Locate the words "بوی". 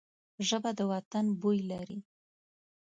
1.39-1.59